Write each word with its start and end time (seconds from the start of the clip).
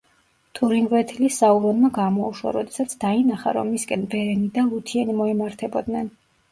თურინგვეთილი 0.59 1.29
საურონმა 1.35 1.91
გამოუშვა, 1.99 2.55
როდესაც 2.57 2.99
დაინახა, 3.07 3.57
რომ 3.61 3.73
მისკენ 3.77 4.09
ბერენი 4.17 4.53
და 4.59 4.69
ლუთიენი 4.75 5.21
მოემართებოდნენ. 5.25 6.15